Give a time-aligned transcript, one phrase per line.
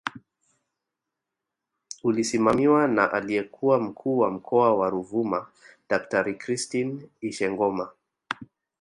[2.03, 5.47] Ulisimamiwa na aliyekuwa Mkuu wa Mkoa wa Ruvuma
[5.89, 7.89] Daktari Christine Ishengoma